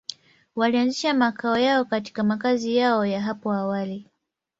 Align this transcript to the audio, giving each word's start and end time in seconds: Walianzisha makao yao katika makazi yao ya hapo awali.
Walianzisha 0.55 1.13
makao 1.13 1.57
yao 1.57 1.85
katika 1.85 2.23
makazi 2.23 2.75
yao 2.75 3.05
ya 3.05 3.21
hapo 3.21 3.53
awali. 3.53 4.07